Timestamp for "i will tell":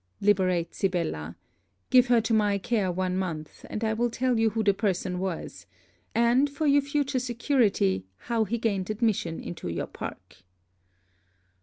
3.83-4.39